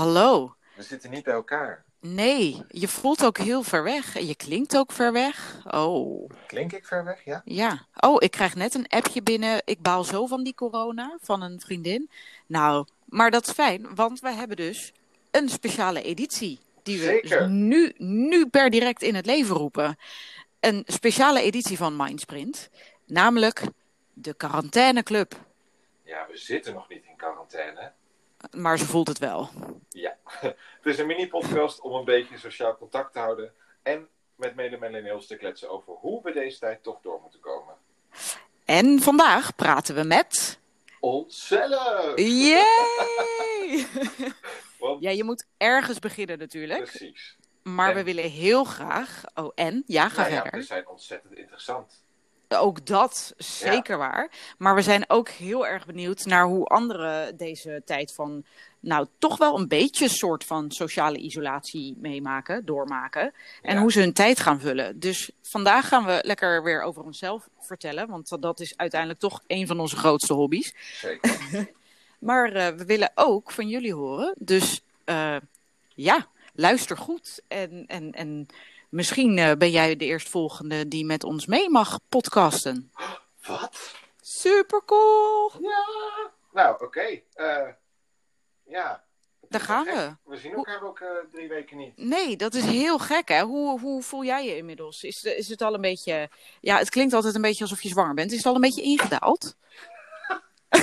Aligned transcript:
Hallo. 0.00 0.54
We 0.76 0.82
zitten 0.82 1.10
niet 1.10 1.24
bij 1.24 1.34
elkaar. 1.34 1.84
Nee, 2.00 2.64
je 2.68 2.88
voelt 2.88 3.24
ook 3.24 3.38
heel 3.38 3.62
ver 3.62 3.82
weg 3.82 4.16
en 4.16 4.26
je 4.26 4.34
klinkt 4.34 4.76
ook 4.76 4.92
ver 4.92 5.12
weg. 5.12 5.62
Oh, 5.70 6.30
Klink 6.46 6.72
ik 6.72 6.86
ver 6.86 7.04
weg? 7.04 7.24
Ja. 7.24 7.42
ja. 7.44 7.86
Oh, 7.98 8.16
ik 8.18 8.30
krijg 8.30 8.54
net 8.54 8.74
een 8.74 8.88
appje 8.88 9.22
binnen. 9.22 9.62
Ik 9.64 9.82
baal 9.82 10.04
zo 10.04 10.26
van 10.26 10.44
die 10.44 10.54
corona 10.54 11.16
van 11.20 11.42
een 11.42 11.60
vriendin. 11.60 12.10
Nou, 12.46 12.86
maar 13.04 13.30
dat 13.30 13.46
is 13.46 13.52
fijn, 13.52 13.94
want 13.94 14.20
we 14.20 14.30
hebben 14.30 14.56
dus 14.56 14.92
een 15.30 15.48
speciale 15.48 16.02
editie. 16.02 16.58
Die 16.82 16.98
we 16.98 17.04
Zeker. 17.04 17.48
nu, 17.48 17.92
nu 17.96 18.46
per 18.46 18.70
direct 18.70 19.02
in 19.02 19.14
het 19.14 19.26
leven 19.26 19.56
roepen. 19.56 19.98
Een 20.60 20.82
speciale 20.86 21.40
editie 21.42 21.76
van 21.76 21.96
Mindsprint. 21.96 22.70
Namelijk 23.06 23.62
de 24.12 24.34
quarantaineclub. 24.34 25.34
Ja, 26.04 26.26
we 26.30 26.36
zitten 26.36 26.74
nog 26.74 26.88
niet 26.88 27.04
in 27.04 27.16
quarantaine. 27.16 27.92
Maar 28.50 28.78
ze 28.78 28.84
voelt 28.86 29.08
het 29.08 29.18
wel. 29.18 29.48
Ja. 29.88 30.16
Het 30.40 30.56
is 30.82 30.98
een 30.98 31.06
mini-podcast 31.06 31.80
om 31.80 31.92
een 31.94 32.04
beetje 32.04 32.38
sociaal 32.38 32.76
contact 32.76 33.12
te 33.12 33.18
houden. 33.18 33.52
En 33.82 34.08
met 34.36 34.54
mede-millennials 34.54 35.26
te 35.26 35.36
kletsen 35.36 35.70
over 35.70 35.92
hoe 35.92 36.22
we 36.22 36.32
deze 36.32 36.58
tijd 36.58 36.82
toch 36.82 37.00
door 37.02 37.20
moeten 37.22 37.40
komen. 37.40 37.74
En 38.64 39.00
vandaag 39.00 39.54
praten 39.56 39.94
we 39.94 40.02
met... 40.02 40.58
Onszelf! 41.00 42.12
Yay! 42.18 43.86
Want, 44.78 45.02
Ja, 45.02 45.10
je 45.10 45.24
moet 45.24 45.46
ergens 45.56 45.98
beginnen 45.98 46.38
natuurlijk. 46.38 46.84
precies. 46.84 47.36
Maar 47.62 47.92
we 47.92 47.98
En- 47.98 48.04
willen 48.04 48.30
heel 48.30 48.64
graag. 48.64 49.22
Oh, 49.34 49.52
en? 49.54 49.82
Ja, 49.86 50.08
ga 50.08 50.20
Nou 50.20 50.32
ja, 50.34 50.40
verder. 50.42 50.60
we 50.60 50.66
zijn 50.66 50.88
ontzettend 50.88 51.34
interessant. 51.36 52.04
Ook 52.58 52.86
dat 52.86 53.34
zeker 53.36 53.98
waar. 53.98 54.30
Maar 54.58 54.74
we 54.74 54.82
zijn 54.82 55.04
ook 55.08 55.28
heel 55.28 55.66
erg 55.66 55.86
benieuwd 55.86 56.24
naar 56.24 56.44
hoe 56.46 56.64
anderen 56.64 57.36
deze 57.36 57.82
tijd 57.84 58.12
van. 58.14 58.44
Nou, 58.80 59.06
toch 59.18 59.38
wel 59.38 59.58
een 59.58 59.68
beetje 59.68 60.04
een 60.04 60.10
soort 60.10 60.44
van 60.44 60.70
sociale 60.70 61.18
isolatie 61.18 61.96
meemaken, 61.98 62.64
doormaken. 62.64 63.32
En 63.62 63.74
Ja. 63.74 63.80
hoe 63.80 63.92
ze 63.92 64.00
hun 64.00 64.12
tijd 64.12 64.40
gaan 64.40 64.60
vullen. 64.60 64.98
Dus 65.00 65.30
vandaag 65.42 65.88
gaan 65.88 66.04
we 66.04 66.18
lekker 66.22 66.62
weer 66.62 66.82
over 66.82 67.02
onszelf 67.02 67.48
vertellen. 67.58 68.08
Want 68.08 68.36
dat 68.40 68.60
is 68.60 68.76
uiteindelijk 68.76 69.20
toch 69.20 69.42
een 69.46 69.66
van 69.66 69.80
onze 69.80 69.96
grootste 69.96 70.32
hobby's. 70.32 70.74
Zeker. 71.00 71.38
Maar 72.18 72.52
eh, 72.52 72.74
we 72.76 72.84
willen 72.84 73.10
ook 73.14 73.50
van 73.50 73.68
jullie 73.68 73.94
horen. 73.94 74.34
Dus 74.38 74.80
eh, 75.04 75.36
ja, 75.94 76.26
luister 76.54 76.96
goed. 76.96 77.40
En, 77.48 77.84
en, 77.86 78.12
en 78.12 78.46
misschien 78.90 79.38
eh, 79.38 79.52
ben 79.52 79.70
jij 79.70 79.96
de 79.96 80.04
eerstvolgende 80.04 80.88
die 80.88 81.04
met 81.04 81.24
ons 81.24 81.46
mee 81.46 81.70
mag 81.70 81.98
podcasten. 82.08 82.92
Wat? 83.46 83.94
Super 84.20 84.84
cool! 84.84 85.52
Ja! 85.60 85.84
Nou, 86.52 86.84
oké. 86.84 87.20
Eh, 87.34 87.68
ja. 88.64 89.04
Daar 89.48 89.60
gaan 89.60 89.84
we. 89.84 90.16
We 90.24 90.36
zien 90.36 90.52
elkaar 90.52 90.82
ook 90.82 91.00
eh, 91.00 91.08
drie 91.32 91.48
weken 91.48 91.76
niet. 91.76 91.96
Nee, 91.96 92.36
dat 92.36 92.54
is 92.54 92.64
heel 92.64 92.98
gek 92.98 93.28
hè. 93.28 93.42
Hoe, 93.42 93.80
hoe 93.80 94.02
voel 94.02 94.24
jij 94.24 94.44
je 94.44 94.56
inmiddels? 94.56 95.04
Is, 95.04 95.24
is 95.24 95.48
het 95.48 95.62
al 95.62 95.74
een 95.74 95.80
beetje. 95.80 96.28
Ja, 96.60 96.78
het 96.78 96.90
klinkt 96.90 97.14
altijd 97.14 97.34
een 97.34 97.40
beetje 97.40 97.64
alsof 97.64 97.82
je 97.82 97.88
zwanger 97.88 98.14
bent. 98.14 98.30
Is 98.30 98.36
het 98.36 98.46
al 98.46 98.54
een 98.54 98.60
beetje 98.60 98.82
ingedaald? 98.82 99.56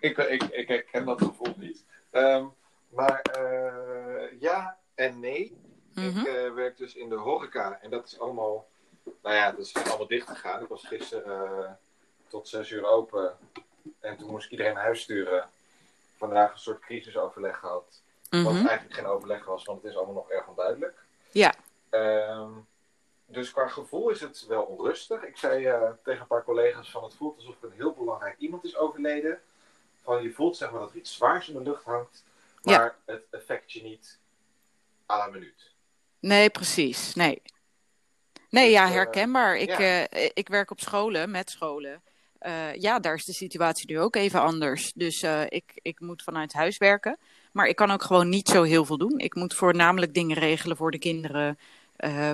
ik, 0.00 0.18
ik, 0.18 0.42
ik 0.42 0.68
herken 0.68 1.04
dat 1.04 1.22
gevoel 1.22 1.54
niet. 1.56 1.84
Ehm, 2.10 2.46
maar 2.88 3.22
ja 4.38 4.78
en 4.94 5.20
nee. 5.20 5.56
Mhm. 5.98 6.18
Ik 6.18 6.26
eh, 6.26 6.52
werk 6.54 6.76
dus 6.76 6.94
in 6.94 7.08
de 7.08 7.14
horeca 7.14 7.78
en 7.82 7.90
dat 7.90 8.06
is 8.06 8.20
allemaal, 8.20 8.68
nou 9.22 9.34
ja, 9.34 9.50
dat 9.50 9.60
is 9.60 9.74
allemaal 9.74 10.06
dicht 10.06 10.28
gegaan. 10.28 10.62
Ik 10.62 10.68
was 10.68 10.86
gisteren 10.86 11.64
eh, 11.64 11.70
tot 12.26 12.48
zes 12.48 12.70
uur 12.70 12.84
open 12.86 13.36
en 14.00 14.16
toen 14.16 14.30
moest 14.30 14.44
ik 14.44 14.50
iedereen 14.50 14.74
naar 14.74 14.82
huis 14.82 15.00
sturen. 15.00 15.48
Vandaag 16.16 16.52
een 16.52 16.58
soort 16.58 16.80
crisisoverleg 16.80 17.58
gehad. 17.58 18.02
Wat 18.30 18.40
Mhm. 18.42 18.66
eigenlijk 18.66 18.94
geen 18.94 19.06
overleg 19.06 19.44
was, 19.44 19.64
want 19.64 19.82
het 19.82 19.90
is 19.90 19.96
allemaal 19.96 20.14
nog 20.14 20.30
erg 20.30 20.46
onduidelijk. 20.48 21.04
Ja. 21.30 21.54
Ehm, 21.90 22.50
dus 23.26 23.52
qua 23.52 23.68
gevoel 23.68 24.08
is 24.10 24.20
het 24.20 24.46
wel 24.46 24.62
onrustig. 24.62 25.22
Ik 25.22 25.36
zei 25.36 25.66
eh, 25.66 25.90
tegen 26.02 26.20
een 26.20 26.26
paar 26.26 26.44
collega's 26.44 26.90
van 26.90 27.02
het 27.04 27.14
voelt 27.14 27.36
alsof 27.36 27.62
er 27.62 27.68
een 27.68 27.76
heel 27.76 27.92
belangrijk 27.92 28.38
iemand 28.38 28.64
is 28.64 28.76
overleden. 28.76 29.40
Van 30.02 30.22
je 30.22 30.32
voelt 30.32 30.56
zeg 30.56 30.70
maar 30.70 30.80
dat 30.80 30.90
er 30.90 30.96
iets 30.96 31.14
zwaars 31.14 31.48
in 31.48 31.54
de 31.54 31.62
lucht 31.62 31.84
hangt, 31.84 32.24
Ja. 32.62 32.78
maar 32.78 32.96
het 33.04 33.22
affect 33.30 33.72
je 33.72 33.82
niet 33.82 34.18
à 35.10 35.16
la 35.16 35.26
minuut. 35.26 35.70
Nee, 36.20 36.50
precies. 36.50 37.14
Nee. 37.14 37.42
Nee, 38.50 38.64
Dus, 38.64 38.72
ja, 38.72 38.84
eh, 38.84 38.92
herkenbaar. 38.92 39.56
Ik, 39.56 39.78
ja. 39.78 40.06
eh, 40.06 40.30
ik 40.34 40.48
werk 40.48 40.70
op 40.70 40.80
scholen, 40.80 41.30
met 41.30 41.50
scholen. 41.50 42.02
Eh, 42.38 42.74
ja, 42.74 42.98
daar 42.98 43.14
is 43.14 43.24
de 43.24 43.32
situatie 43.32 43.90
nu 43.90 44.00
ook 44.00 44.16
even 44.16 44.40
anders. 44.40 44.92
Dus 44.94 45.22
ik, 45.48 45.64
ik 45.74 46.00
moet 46.00 46.22
vanuit 46.22 46.52
huis 46.52 46.78
werken. 46.78 47.18
Maar 47.52 47.66
ik 47.66 47.76
kan 47.76 47.90
ook 47.90 48.02
gewoon 48.02 48.28
niet 48.28 48.48
zo 48.48 48.62
heel 48.62 48.84
veel 48.84 48.98
doen. 48.98 49.18
Ik 49.18 49.34
moet 49.34 49.54
voornamelijk 49.54 50.14
dingen 50.14 50.38
regelen 50.38 50.76
voor 50.76 50.90
de 50.90 50.98
kinderen. 50.98 51.58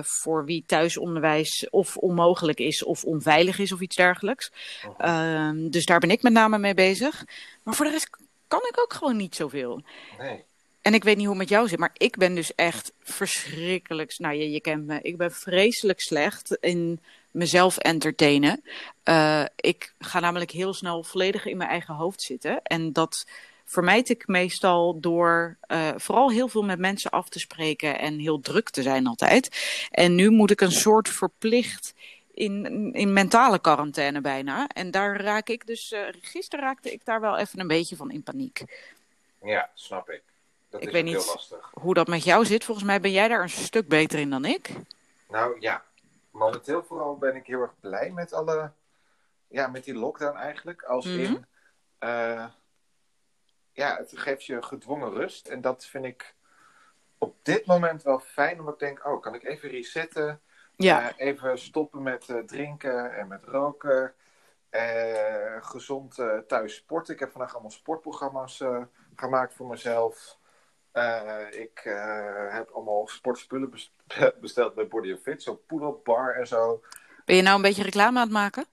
voor 0.01 0.45
wie 0.45 0.63
thuisonderwijs 0.65 1.67
of 1.69 1.97
onmogelijk 1.97 2.59
is 2.59 2.83
of 2.83 3.03
onveilig 3.03 3.59
is 3.59 3.71
of 3.71 3.79
iets 3.79 3.95
dergelijks. 3.95 4.51
Mhm. 4.81 5.01
Ehm, 5.01 5.69
dus 5.69 5.85
daar 5.85 5.99
ben 5.99 6.11
ik 6.11 6.21
met 6.21 6.33
name 6.33 6.57
mee 6.57 6.73
bezig. 6.73 7.25
Maar 7.63 7.73
voor 7.73 7.85
de 7.85 7.91
rest 7.91 8.09
kan 8.47 8.59
ik 8.59 8.81
ook 8.81 8.93
gewoon 8.93 9.17
niet 9.17 9.35
zoveel. 9.35 9.81
Nee. 10.17 10.43
En 10.85 10.93
ik 10.93 11.03
weet 11.03 11.17
niet 11.17 11.25
hoe 11.25 11.35
het 11.35 11.43
met 11.43 11.57
jou 11.57 11.67
zit, 11.67 11.79
maar 11.79 11.93
ik 11.97 12.17
ben 12.17 12.35
dus 12.35 12.55
echt 12.55 12.91
verschrikkelijk. 12.99 14.19
Nou, 14.19 14.35
je, 14.35 14.51
je 14.51 14.61
kent 14.61 14.85
me. 14.85 14.99
Ik 15.01 15.17
ben 15.17 15.31
vreselijk 15.31 16.01
slecht 16.01 16.57
in 16.59 16.99
mezelf 17.31 17.77
entertainen. 17.77 18.63
Eh, 19.03 19.45
ik 19.55 19.93
ga 19.99 20.19
namelijk 20.19 20.51
heel 20.51 20.73
snel 20.73 21.03
volledig 21.03 21.45
in 21.45 21.57
mijn 21.57 21.69
eigen 21.69 21.93
hoofd 21.93 22.21
zitten. 22.21 22.61
En 22.63 22.93
dat 22.93 23.27
vermijd 23.63 24.09
ik 24.09 24.27
meestal 24.27 24.99
door 24.99 25.57
eh, 25.61 25.89
vooral 25.95 26.31
heel 26.31 26.47
veel 26.47 26.63
met 26.63 26.79
mensen 26.79 27.11
af 27.11 27.29
te 27.29 27.39
spreken 27.39 27.99
en 27.99 28.19
heel 28.19 28.39
druk 28.39 28.69
te 28.69 28.81
zijn 28.81 29.07
altijd. 29.07 29.49
En 29.91 30.15
nu 30.15 30.29
moet 30.29 30.51
ik 30.51 30.61
een 30.61 30.71
soort 30.71 31.09
verplicht 31.09 31.93
in, 32.33 32.93
in 32.93 33.13
mentale 33.13 33.59
quarantaine 33.59 34.21
bijna. 34.21 34.67
En 34.67 34.91
daar 34.91 35.21
raak 35.21 35.47
ik 35.47 35.67
dus, 35.67 35.91
eh, 35.91 36.01
gisteren 36.21 36.65
raakte 36.65 36.91
ik 36.91 37.05
daar 37.05 37.21
wel 37.21 37.37
even 37.37 37.59
een 37.59 37.67
beetje 37.67 37.95
van 37.95 38.11
in 38.11 38.23
paniek. 38.23 38.63
Ja, 39.41 39.69
snap 39.73 40.09
ik. 40.09 40.21
Dat 40.75 40.83
Ik 40.83 40.87
is 40.87 40.93
weet 40.93 41.03
niet. 41.03 41.23
heel 41.23 41.33
lastig. 41.33 41.71
Hoe 41.73 41.93
dat 41.93 42.07
met 42.07 42.23
jou 42.23 42.45
zit, 42.45 42.63
volgens 42.63 42.85
mij 42.85 42.99
ben 43.01 43.11
jij 43.11 43.27
daar 43.27 43.41
een 43.41 43.49
stuk 43.49 43.87
beter 43.87 44.19
in 44.19 44.29
dan 44.29 44.45
ik. 44.45 44.69
Nou 45.29 45.55
ja, 45.59 45.83
momenteel 46.31 46.83
vooral 46.83 47.17
ben 47.17 47.35
ik 47.35 47.45
heel 47.47 47.61
erg 47.61 47.79
blij 47.79 48.11
met 48.11 48.33
alle, 48.33 48.71
ja, 49.47 49.67
met 49.67 49.83
die 49.83 49.93
lockdown 49.95 50.37
eigenlijk. 50.37 50.83
Als 50.83 51.05
Mhm. 51.05 51.19
in, 51.19 51.45
eh, 51.97 52.45
ja, 53.71 53.95
het 53.97 54.11
geeft 54.15 54.45
je 54.45 54.61
gedwongen 54.61 55.13
rust. 55.13 55.47
En 55.47 55.61
dat 55.61 55.85
vind 55.85 56.05
ik 56.05 56.35
op 57.17 57.35
dit 57.41 57.65
moment 57.65 58.03
wel 58.03 58.19
fijn, 58.19 58.59
omdat 58.59 58.73
ik 58.73 58.79
denk, 58.79 59.05
oh, 59.05 59.21
kan 59.21 59.33
ik 59.33 59.43
even 59.43 59.69
resetten? 59.69 60.41
Ja, 60.75 61.09
Eh, 61.17 61.27
even 61.27 61.59
stoppen 61.59 62.03
met 62.03 62.29
eh, 62.29 62.37
drinken 62.37 63.15
en 63.17 63.27
met 63.27 63.43
roken. 63.43 64.13
Gezond 65.59 66.15
thuis 66.47 66.75
sporten. 66.75 67.13
Ik 67.13 67.19
heb 67.19 67.31
vandaag 67.31 67.53
allemaal 67.53 67.71
sportprogramma's 67.71 68.63
gemaakt 69.15 69.53
voor 69.53 69.67
mezelf. 69.67 70.37
Eh, 70.95 71.61
ik 71.61 71.79
eh, 71.83 72.53
heb 72.53 72.69
allemaal 72.69 73.07
sportspullen 73.07 73.69
bes- 73.69 73.93
besteld 74.41 74.73
bij 74.73 74.87
Body 74.87 75.17
Fit. 75.17 75.43
Zo 75.43 75.55
pull-up 75.55 76.03
bar 76.03 76.35
en 76.35 76.47
zo. 76.47 76.83
ben 77.25 77.35
je 77.35 77.41
nou 77.41 77.55
een 77.55 77.61
beetje 77.61 77.83
reclame 77.83 78.17
aan 78.19 78.23
het 78.23 78.31
maken? 78.33 78.65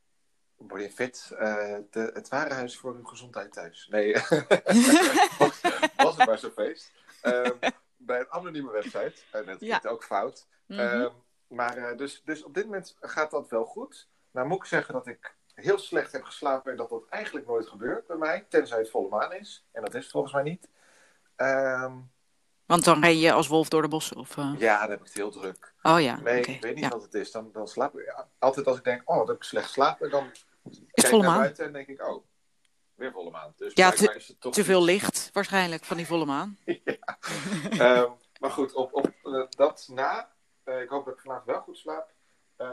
Body 0.56 0.88
Fit, 0.90 1.32
eh, 1.38 1.76
de, 1.90 2.10
het 2.14 2.28
warenhuis 2.28 2.78
voor 2.78 2.94
uw 2.94 3.04
gezondheid 3.04 3.52
thuis. 3.52 3.88
Nee, 3.90 4.12
was, 5.38 5.60
was 5.96 6.16
het 6.16 6.26
maar 6.26 6.38
zo'n 6.38 6.50
feest. 6.50 6.92
Ehm, 7.22 7.52
bij 7.96 8.20
een 8.20 8.30
anonieme 8.30 8.70
website. 8.70 9.14
En 9.30 9.46
dat 9.46 9.60
Ja. 9.60 9.80
ook 9.88 10.04
fout. 10.04 10.46
Mhm. 10.66 10.80
Ehm, 10.80 11.08
maar 11.46 11.96
dus, 11.96 12.22
dus 12.24 12.42
op 12.44 12.54
dit 12.54 12.64
moment 12.64 12.96
gaat 13.00 13.30
dat 13.30 13.48
wel 13.48 13.64
goed. 13.64 14.08
Nou 14.30 14.46
moet 14.48 14.58
ik 14.58 14.64
zeggen 14.64 14.94
dat 14.94 15.06
ik 15.06 15.34
heel 15.54 15.78
slecht 15.78 16.12
heb 16.12 16.22
geslapen 16.22 16.70
en 16.70 16.76
dat 16.76 16.88
dat 16.90 17.06
eigenlijk 17.08 17.46
nooit 17.46 17.68
gebeurt 17.68 18.06
bij 18.06 18.16
mij. 18.16 18.46
Tenzij 18.48 18.78
het 18.78 18.90
volle 18.90 19.08
maan 19.08 19.32
is. 19.32 19.66
En 19.72 19.82
dat 19.82 19.94
is 19.94 20.02
het 20.02 20.12
volgens 20.12 20.32
mij 20.32 20.42
niet. 20.42 20.68
Ehm, 21.36 21.92
Want 22.72 22.84
dan 22.84 23.02
ren 23.02 23.18
je 23.18 23.32
als 23.32 23.48
wolf 23.48 23.68
door 23.68 23.82
de 23.82 23.88
bossen. 23.88 24.16
Of, 24.16 24.36
eh? 24.36 24.52
ja, 24.58 24.80
dan 24.80 24.90
heb 24.90 24.98
ik 24.98 25.06
het 25.06 25.14
heel 25.14 25.30
druk. 25.30 25.74
Oh 25.82 26.00
ja, 26.00 26.20
Nee, 26.20 26.40
ik 26.40 26.62
weet 26.62 26.74
niet 26.74 26.84
ja. 26.84 26.90
wat 26.90 27.02
het 27.02 27.14
is. 27.14 27.30
Dan, 27.30 27.50
dan 27.52 27.68
slaap 27.68 27.98
ik. 27.98 28.04
ja, 28.04 28.28
altijd 28.38 28.66
als 28.66 28.76
ik 28.76 28.84
denk, 28.84 29.02
oh, 29.04 29.18
dat 29.18 29.26
heb 29.26 29.36
ik 29.36 29.42
slecht 29.42 29.66
geslapen, 29.66 30.10
dan 30.10 30.30
kijk 30.62 30.82
ik 30.92 31.06
volle 31.06 31.22
naar 31.22 31.30
maan? 31.30 31.40
buiten 31.40 31.64
en 31.64 31.72
denk 31.72 31.88
ik, 31.88 32.02
oh, 32.08 32.24
weer 32.94 33.12
volle 33.12 33.30
maan. 33.30 33.52
Dus 33.56 33.72
Ja, 33.74 33.90
blijkbaar 33.90 34.16
is 34.16 34.28
het 34.28 34.40
toch 34.40 34.54
Te 34.54 34.64
veel 34.64 34.84
licht 34.84 35.30
waarschijnlijk 35.32 35.84
van 35.84 35.96
die 35.96 36.06
volle 36.06 36.24
maan. 36.24 36.58
Ehm, 37.78 38.10
maar 38.40 38.50
goed, 38.50 38.72
op, 38.72 38.94
op 38.94 39.06
eh, 39.22 39.42
dat 39.48 39.88
na, 39.92 40.30
eh, 40.64 40.80
ik 40.80 40.88
hoop 40.88 41.04
dat 41.04 41.14
ik 41.14 41.20
vandaag 41.20 41.44
wel 41.44 41.60
goed 41.60 41.78
slaap, 41.78 42.10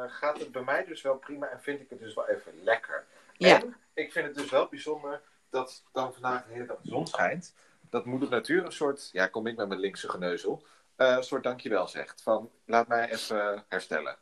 gaat 0.07 0.39
het 0.39 0.51
bij 0.51 0.63
mij 0.63 0.85
dus 0.85 1.01
wel 1.01 1.15
prima 1.15 1.47
en 1.47 1.61
vind 1.61 1.79
ik 1.79 1.89
het 1.89 1.99
dus 1.99 2.13
wel 2.13 2.27
even 2.27 2.53
lekker. 2.63 3.05
Ja. 3.33 3.61
En 3.61 3.75
ik 3.93 4.11
vind 4.11 4.25
het 4.25 4.35
dus 4.35 4.49
wel 4.49 4.67
bijzonder 4.67 5.21
dat 5.49 5.83
dan 5.91 6.13
vandaag 6.13 6.45
de 6.45 6.53
hele 6.53 6.65
dag 6.65 6.77
de 6.81 6.89
zon 6.89 7.07
schijnt. 7.07 7.53
Dat 7.89 8.05
moeder 8.05 8.29
natuur 8.29 8.65
een 8.65 8.71
soort, 8.71 9.09
ja 9.11 9.27
kom 9.27 9.47
ik 9.47 9.57
met 9.57 9.67
mijn 9.67 9.79
linkse 9.79 10.09
geneuzel, 10.09 10.65
eh, 10.95 11.15
een 11.15 11.23
soort 11.23 11.43
dankjewel 11.43 11.87
zegt. 11.87 12.21
Van 12.21 12.49
laat 12.65 12.87
mij 12.87 13.11
even 13.11 13.65
herstellen. 13.67 14.17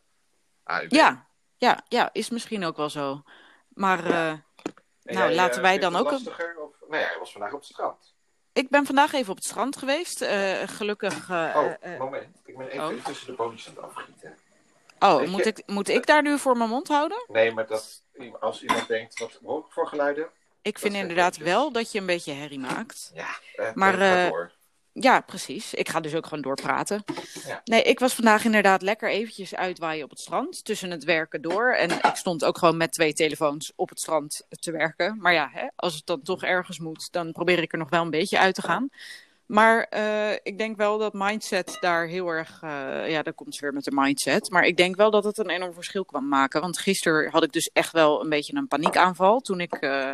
AUB. 0.63 0.91
Ja, 0.91 1.27
ja, 1.57 1.83
ja, 1.87 2.09
is 2.13 2.29
misschien 2.29 2.65
ook 2.65 2.77
wel 2.77 2.89
zo. 2.89 3.23
Maar 3.67 4.05
eh, 4.05 4.11
nou, 4.11 4.39
jij, 5.03 5.35
laten 5.35 5.55
eh, 5.55 5.61
wij 5.61 5.79
dan 5.79 5.95
ook 5.95 6.11
een-? 6.11 6.27
Of... 6.59 6.73
Nou 6.87 7.01
ja, 7.01 7.07
hij 7.07 7.19
was 7.19 7.31
vandaag 7.31 7.53
op 7.53 7.59
het 7.59 7.69
strand. 7.69 8.15
Ik 8.53 8.69
ben 8.69 8.85
vandaag 8.85 9.13
even 9.13 9.29
op 9.29 9.35
het 9.35 9.45
strand 9.45 9.77
geweest. 9.77 10.21
Uh, 10.21 10.61
gelukkig. 10.65 11.29
Uh, 11.29 11.53
oh, 11.55 11.99
moment. 11.99 12.41
Ik 12.45 12.57
ben 12.57 12.67
even 12.67 12.97
oh. 12.97 13.05
tussen 13.05 13.27
de 13.27 13.33
boontjes 13.33 13.67
aan 13.67 13.75
het 13.75 13.83
afgieten. 13.83 14.37
Oh, 14.99 15.27
moet, 15.27 15.45
ik, 15.45 15.63
moet 15.65 15.89
ik 15.89 16.05
daar 16.05 16.21
nu 16.21 16.39
voor 16.39 16.57
mijn 16.57 16.69
mond 16.69 16.87
houden? 16.87 17.25
Nee, 17.27 17.51
maar 17.51 17.67
dat, 17.67 18.03
als 18.39 18.61
iemand 18.61 18.87
denkt, 18.87 19.19
wat 19.19 19.39
hoor 19.43 19.59
ik 19.59 19.71
voor 19.71 19.87
geluiden? 19.87 20.29
Ik 20.67 20.79
vind 20.79 20.95
inderdaad 20.95 21.37
wel 21.37 21.71
dat 21.71 21.91
je 21.91 21.99
een 21.99 22.05
beetje 22.05 22.33
herrie 22.33 22.59
maakt. 22.59 23.11
Ja, 23.13 23.39
maar 23.73 23.97
ja, 24.99 25.19
precies. 25.19 25.73
Ik 25.73 25.89
ga 25.89 25.99
dus 25.99 26.15
ook 26.15 26.23
gewoon 26.23 26.41
doorpraten. 26.41 27.03
Ja. 27.45 27.61
Nee, 27.63 27.83
ik 27.83 27.99
was 27.99 28.13
vandaag 28.13 28.45
inderdaad 28.45 28.81
lekker 28.81 29.09
eventjes 29.09 29.55
uitwaaien 29.55 30.03
op 30.03 30.09
het 30.09 30.19
strand. 30.19 30.65
Tussen 30.65 30.91
het 30.91 31.03
werken 31.03 31.41
door. 31.41 31.73
En 31.73 31.91
ik 31.91 32.15
stond 32.15 32.45
ook 32.45 32.57
gewoon 32.57 32.77
met 32.77 32.91
twee 32.91 33.13
telefoons 33.13 33.71
op 33.75 33.89
het 33.89 33.99
strand 33.99 34.45
te 34.49 34.71
werken. 34.71 35.17
Maar 35.19 35.33
ja, 35.33 35.49
hè, 35.53 35.67
als 35.75 35.95
het 35.95 36.05
dan 36.05 36.21
toch 36.21 36.43
ergens 36.43 36.79
moet, 36.79 37.11
dan 37.11 37.31
probeer 37.31 37.61
ik 37.61 37.71
er 37.71 37.77
nog 37.77 37.89
wel 37.89 38.01
een 38.01 38.09
beetje 38.09 38.39
uit 38.39 38.55
te 38.55 38.61
gaan. 38.61 38.89
Maar 39.45 39.91
uh, 39.93 40.31
ik 40.31 40.57
denk 40.57 40.77
wel 40.77 40.97
dat 40.97 41.13
mindset 41.13 41.77
daar 41.79 42.07
heel 42.07 42.27
erg. 42.27 42.61
Uh, 42.63 43.09
ja, 43.09 43.23
dan 43.23 43.35
komt 43.35 43.55
ze 43.55 43.61
weer 43.61 43.73
met 43.73 43.83
de 43.83 43.91
mindset. 43.93 44.49
Maar 44.49 44.65
ik 44.65 44.77
denk 44.77 44.95
wel 44.95 45.11
dat 45.11 45.23
het 45.23 45.37
een 45.37 45.49
enorm 45.49 45.73
verschil 45.73 46.05
kwam 46.05 46.27
maken. 46.27 46.61
Want 46.61 46.77
gisteren 46.77 47.31
had 47.31 47.43
ik 47.43 47.51
dus 47.51 47.69
echt 47.73 47.91
wel 47.91 48.21
een 48.21 48.29
beetje 48.29 48.55
een 48.55 48.67
paniekaanval. 48.67 49.39
Toen 49.39 49.59
ik. 49.59 49.77
Uh, 49.83 50.11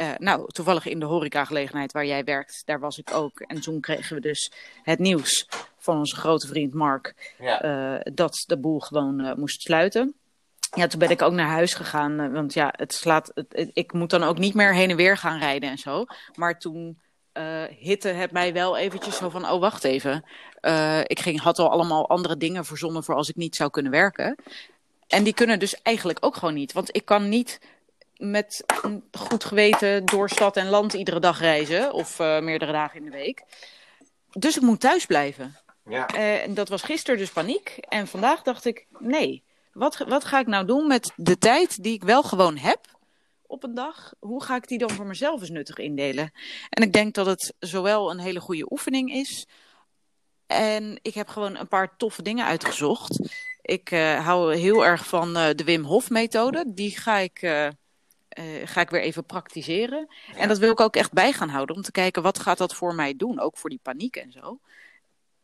uh, 0.00 0.10
nou, 0.18 0.52
toevallig 0.52 0.86
in 0.86 1.00
de 1.00 1.06
horecagelegenheid 1.06 1.92
waar 1.92 2.06
jij 2.06 2.24
werkt, 2.24 2.62
daar 2.64 2.80
was 2.80 2.98
ik 2.98 3.14
ook. 3.14 3.40
En 3.40 3.60
toen 3.60 3.80
kregen 3.80 4.16
we 4.16 4.22
dus 4.22 4.52
het 4.82 4.98
nieuws 4.98 5.48
van 5.78 5.98
onze 5.98 6.16
grote 6.16 6.46
vriend 6.46 6.74
Mark 6.74 7.34
ja. 7.38 7.64
uh, 7.94 8.00
dat 8.14 8.44
de 8.46 8.58
boel 8.58 8.80
gewoon 8.80 9.20
uh, 9.20 9.34
moest 9.34 9.62
sluiten. 9.62 10.14
Ja, 10.74 10.86
toen 10.86 10.98
ben 10.98 11.10
ik 11.10 11.22
ook 11.22 11.32
naar 11.32 11.48
huis 11.48 11.74
gegaan, 11.74 12.32
want 12.32 12.54
ja, 12.54 12.74
het 12.76 12.92
slaat, 12.94 13.30
het, 13.34 13.70
ik 13.72 13.92
moet 13.92 14.10
dan 14.10 14.22
ook 14.22 14.38
niet 14.38 14.54
meer 14.54 14.74
heen 14.74 14.90
en 14.90 14.96
weer 14.96 15.16
gaan 15.16 15.38
rijden 15.38 15.70
en 15.70 15.78
zo. 15.78 16.04
Maar 16.34 16.58
toen 16.58 16.98
hitte 17.78 18.08
het 18.08 18.32
mij 18.32 18.52
wel 18.52 18.76
eventjes 18.76 19.16
zo 19.16 19.28
van, 19.28 19.50
oh 19.50 19.60
wacht 19.60 19.84
even. 19.84 20.24
ik 21.02 21.20
ging, 21.20 21.40
had 21.40 21.58
al 21.58 21.70
allemaal 21.70 22.08
andere 22.08 22.36
dingen 22.36 22.64
verzonnen 22.64 23.04
voor 23.04 23.14
als 23.14 23.28
ik 23.28 23.36
niet 23.36 23.56
zou 23.56 23.70
kunnen 23.70 23.92
werken. 23.92 24.36
En 25.06 25.24
die 25.24 25.34
kunnen 25.34 25.58
dus 25.58 25.82
eigenlijk 25.82 26.18
ook 26.20 26.36
gewoon 26.36 26.54
niet. 26.54 26.72
Want 26.72 26.96
ik 26.96 27.04
kan 27.04 27.28
niet 27.28 27.60
met 28.16 28.64
een 28.82 29.04
goed 29.12 29.44
geweten 29.44 30.04
door 30.04 30.30
stad 30.30 30.56
en 30.56 30.68
land 30.68 30.92
iedere 30.92 31.20
dag 31.20 31.40
reizen. 31.40 31.92
Of 31.92 32.18
uh, 32.18 32.40
meerdere 32.40 32.72
dagen 32.72 32.98
in 32.98 33.04
de 33.04 33.16
week. 33.16 33.42
Dus 34.30 34.56
ik 34.56 34.62
moet 34.62 34.80
thuis 34.80 35.06
blijven. 35.06 35.56
Ja. 35.88 36.14
Uh, 36.14 36.42
en 36.42 36.54
dat 36.54 36.68
was 36.68 36.82
gisteren 36.82 37.18
dus 37.18 37.30
paniek. 37.30 37.76
En 37.80 38.06
vandaag 38.06 38.42
dacht 38.42 38.64
ik, 38.64 38.86
nee, 38.98 39.44
wat, 39.72 39.96
wat 39.96 40.24
ga 40.24 40.38
ik 40.38 40.46
nou 40.46 40.66
doen 40.66 40.86
met 40.86 41.12
de 41.16 41.38
tijd 41.38 41.82
die 41.82 41.94
ik 41.94 42.04
wel 42.04 42.22
gewoon 42.22 42.56
heb 42.56 42.80
op 43.46 43.64
een 43.64 43.74
dag? 43.74 44.12
Hoe 44.18 44.42
ga 44.42 44.56
ik 44.56 44.68
die 44.68 44.78
dan 44.78 44.90
voor 44.90 45.06
mezelf 45.06 45.40
eens 45.40 45.50
nuttig 45.50 45.76
indelen? 45.76 46.30
En 46.70 46.82
ik 46.82 46.92
denk 46.92 47.14
dat 47.14 47.26
het 47.26 47.54
zowel 47.58 48.10
een 48.10 48.18
hele 48.18 48.40
goede 48.40 48.70
oefening 48.70 49.12
is. 49.12 49.46
En 50.46 50.98
ik 51.02 51.14
heb 51.14 51.28
gewoon 51.28 51.56
een 51.56 51.68
paar 51.68 51.96
toffe 51.96 52.22
dingen 52.22 52.46
uitgezocht. 52.46 53.18
Ik 53.62 53.90
uh, 53.90 54.24
hou 54.24 54.56
heel 54.56 54.84
erg 54.84 55.06
van 55.06 55.32
de 55.32 55.62
Wim 55.64 55.84
Hof 55.84 56.10
methode. 56.10 56.64
Die 56.66 56.98
ga 56.98 57.16
ik 57.16 57.42
uh, 57.42 57.68
ga 58.64 58.80
ik 58.80 58.90
weer 58.90 59.00
even 59.00 59.24
praktiseren. 59.24 60.08
En 60.36 60.48
dat 60.48 60.58
wil 60.58 60.70
ik 60.70 60.80
ook 60.80 60.96
echt 60.96 61.12
bij 61.12 61.32
gaan 61.32 61.48
houden 61.48 61.76
om 61.76 61.82
te 61.82 61.90
kijken 61.90 62.22
wat 62.22 62.38
gaat 62.38 62.58
dat 62.58 62.74
voor 62.74 62.94
mij 62.94 63.16
doen, 63.16 63.40
ook 63.40 63.56
voor 63.56 63.70
die 63.70 63.80
paniek 63.82 64.16
en 64.16 64.32
zo. 64.32 64.58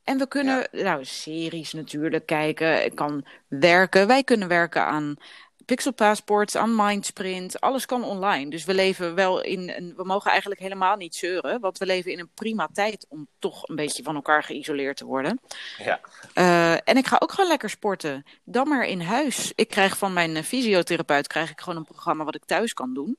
En 0.04 0.18
we 0.18 0.28
kunnen, 0.28 0.68
nou, 0.72 1.04
series 1.04 1.72
natuurlijk 1.72 2.26
kijken. 2.26 2.84
Ik 2.84 2.94
kan 2.94 3.24
werken. 3.48 4.06
Wij 4.06 4.24
kunnen 4.24 4.48
werken 4.48 4.84
aan 4.86 5.16
Pixel 5.64 5.92
Passport, 5.92 6.56
aan 6.56 6.76
Mindsprint, 6.76 7.60
alles 7.60 7.86
kan 7.86 8.04
online. 8.04 8.50
Dus 8.50 8.64
we 8.64 8.74
leven 8.74 9.14
wel 9.14 9.42
in 9.42 9.70
een, 9.70 9.92
we 9.96 10.04
mogen 10.04 10.30
eigenlijk 10.30 10.60
helemaal 10.60 10.96
niet 10.96 11.14
zeuren, 11.14 11.60
want 11.60 11.78
we 11.78 11.86
leven 11.86 12.12
in 12.12 12.18
een 12.18 12.30
prima 12.34 12.68
tijd 12.72 13.06
om 13.08 13.26
toch 13.38 13.68
een 13.68 13.76
beetje 13.76 14.02
van 14.02 14.14
elkaar 14.14 14.42
geïsoleerd 14.42 14.96
te 14.96 15.04
worden. 15.04 15.40
Ja. 15.78 16.00
Uh, 16.34 16.72
en 16.72 16.96
ik 16.96 17.06
ga 17.06 17.16
ook 17.18 17.32
gewoon 17.32 17.50
lekker 17.50 17.70
sporten. 17.70 18.24
Dan 18.44 18.68
maar 18.68 18.86
in 18.86 19.00
huis. 19.00 19.52
Ik 19.54 19.68
krijg 19.68 19.98
van 19.98 20.12
mijn 20.12 20.44
fysiotherapeut 20.44 21.26
krijg 21.26 21.50
ik 21.50 21.60
gewoon 21.60 21.78
een 21.78 21.84
programma 21.84 22.24
wat 22.24 22.34
ik 22.34 22.44
thuis 22.44 22.74
kan 22.74 22.94
doen. 22.94 23.18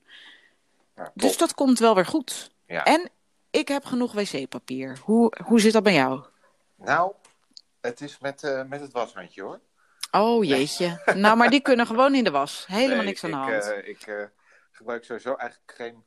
Ja, 0.96 1.10
dus 1.14 1.36
dat 1.36 1.54
komt 1.54 1.78
wel 1.78 1.94
weer 1.94 2.06
goed. 2.06 2.50
Ja. 2.66 2.84
En 2.84 3.10
ik 3.50 3.68
heb 3.68 3.84
genoeg 3.84 4.12
wc-papier. 4.12 4.98
Hoe, 5.02 5.32
hoe 5.44 5.60
zit 5.60 5.72
dat 5.72 5.82
bij 5.82 5.94
jou? 5.94 6.24
Nou, 6.76 7.12
het 7.80 8.00
is 8.00 8.18
met, 8.18 8.42
uh, 8.42 8.62
met 8.62 8.80
het 8.80 8.92
washandje 8.92 9.42
hoor. 9.42 9.60
Oh 10.14 10.44
jeetje. 10.44 11.02
nou, 11.14 11.36
maar 11.36 11.50
die 11.50 11.60
kunnen 11.60 11.86
gewoon 11.86 12.14
in 12.14 12.24
de 12.24 12.30
was. 12.30 12.66
Helemaal 12.66 13.04
niks 13.04 13.24
aan 13.24 13.30
de 13.30 13.36
hand. 13.36 13.64
Uh, 13.64 13.88
ik 13.88 14.06
uh, 14.06 14.24
gebruik 14.70 15.04
sowieso 15.04 15.34
eigenlijk 15.34 15.72
geen 15.76 16.04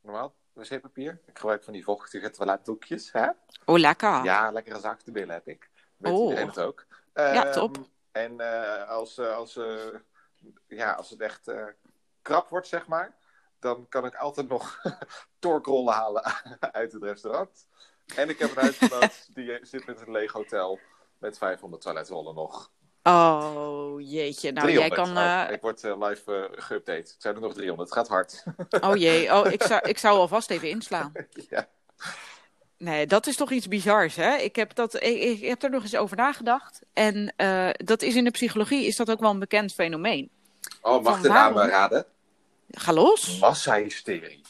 normaal 0.00 0.34
wc-papier. 0.52 1.20
Ik 1.26 1.38
gebruik 1.38 1.64
van 1.64 1.72
die 1.72 1.84
vochtige 1.84 2.30
toiletdoekjes. 2.30 3.12
Hè? 3.12 3.28
Oh, 3.64 3.78
lekker. 3.78 4.24
Ja, 4.24 4.50
lekkere 4.50 4.80
zachte 4.80 5.10
billen 5.10 5.34
heb 5.34 5.48
ik. 5.48 5.70
Weet 5.96 6.12
oh. 6.12 6.22
iedereen 6.22 6.46
het 6.46 6.60
ook. 6.60 6.86
ja, 7.14 7.44
ehm, 7.44 7.52
top. 7.52 7.76
En 8.12 8.32
uh, 8.40 8.88
als, 8.88 9.18
als, 9.18 9.58
ja, 10.66 10.92
als 10.92 11.10
het 11.10 11.20
echt 11.20 11.52
krap 12.22 12.48
wordt, 12.48 12.66
zeg 12.66 12.86
maar, 12.86 13.16
dan 13.62 13.88
kan 13.88 14.04
ik 14.04 14.14
altijd 14.14 14.48
nog 14.48 14.80
torkrollen 15.38 15.94
halen 15.94 16.22
uit 16.72 16.92
het 16.92 17.02
restaurant. 17.02 17.66
En 18.16 18.28
ik 18.28 18.38
heb 18.38 18.50
een 18.50 18.62
huisgenoot 18.66 19.34
die 19.34 19.58
zit 19.62 19.86
met 19.86 20.00
een 20.00 20.10
leeg 20.10 20.32
hotel 20.32 20.78
met 21.18 21.38
500 21.38 21.82
toiletrollen 21.82 22.34
nog. 22.34 22.72
Oh, 23.02 24.00
jeetje. 24.00 24.52
Nou, 24.52 24.66
300. 24.66 24.78
jij 24.78 25.04
kan... 25.04 25.18
Uh... 25.18 25.44
Oh, 25.46 25.52
ik 25.52 25.60
word 25.60 25.84
uh, 25.84 26.08
live 26.08 26.32
uh, 26.32 26.64
geüpdate. 26.64 27.10
Het 27.10 27.16
zijn 27.18 27.34
er 27.34 27.40
nog 27.40 27.54
300. 27.54 27.88
Het 27.88 27.98
gaat 27.98 28.08
hard. 28.08 28.44
oh 28.80 28.96
jee. 28.96 29.30
Oh, 29.36 29.52
ik 29.52 29.62
zou, 29.62 29.88
ik 29.88 29.98
zou 29.98 30.18
alvast 30.18 30.50
even 30.50 30.68
inslaan. 30.68 31.12
ja. 31.50 31.68
Nee, 32.76 33.06
dat 33.06 33.26
is 33.26 33.36
toch 33.36 33.50
iets 33.50 33.68
bizars, 33.68 34.16
hè? 34.16 34.36
Ik 34.36 34.56
heb, 34.56 34.74
dat, 34.74 34.94
ik, 34.94 35.22
ik 35.22 35.40
heb 35.40 35.62
er 35.62 35.70
nog 35.70 35.82
eens 35.82 35.96
over 35.96 36.16
nagedacht. 36.16 36.80
En 36.92 37.34
dat 37.76 38.02
is 38.02 38.14
in 38.14 38.24
de 38.24 38.30
psychologie 38.30 38.86
is 38.86 38.96
dat 38.96 39.10
ook 39.10 39.20
wel 39.20 39.30
een 39.30 39.38
bekend 39.38 39.72
fenomeen. 39.72 40.30
Oh, 40.80 41.02
mag 41.02 41.20
de 41.20 41.28
naam 41.28 41.56
raden? 41.56 42.06
Ga 42.70 42.92
los. 42.92 43.38
Massahysterie. 43.38 44.40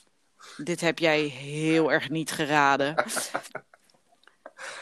Dit 0.57 0.81
heb 0.81 0.99
jij 0.99 1.21
heel 1.21 1.93
erg 1.93 2.11
niet 2.11 2.31
geraden. 2.31 2.95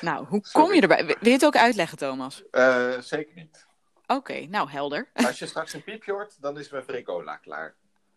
Nou, 0.00 0.27
hoe 0.27 0.43
kom 0.53 0.75
je 0.75 0.81
erbij? 0.81 1.06
Wil 1.06 1.17
je 1.21 1.31
het 1.31 1.44
ook 1.44 1.56
uitleggen, 1.56 1.99
Thomas? 1.99 2.43
Uh, 2.53 2.99
zeker 3.00 3.35
niet. 3.35 3.67
Oké, 4.06 4.19
okay, 4.19 4.44
nou 4.44 4.71
helder. 4.71 5.09
Als 5.27 5.38
je 5.38 5.47
straks 5.47 5.73
een 5.73 5.85
piepje 5.85 6.12
hoort, 6.12 6.37
dan 6.41 6.59
is 6.59 6.71
mijn 6.71 6.85
fricola 6.85 7.37
klaar. 7.37 7.75